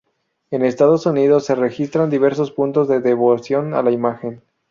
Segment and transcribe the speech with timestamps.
[0.49, 4.41] En Estados Unidos se registran diversos puntos de devoción a la imagen.